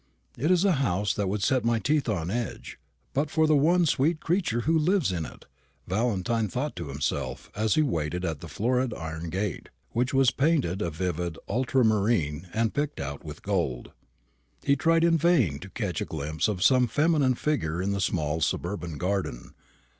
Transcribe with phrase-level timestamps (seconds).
[0.35, 2.79] "It is a house that would set my teeth on edge,
[3.13, 5.45] but for the one sweet creature who lives in it,"
[5.85, 10.81] Valentine thought to himself, as he waited at the florid iron gate, which was painted
[10.81, 13.91] a vivid ultramarine and picked out with gold.
[14.63, 18.41] He tried in vain to catch a glimpse of some feminine figure in the small
[18.41, 19.53] suburban garden.